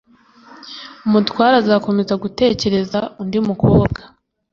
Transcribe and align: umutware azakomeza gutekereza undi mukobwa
umutware 1.05 1.55
azakomeza 1.61 2.13
gutekereza 2.23 2.99
undi 3.21 3.37
mukobwa 3.47 3.99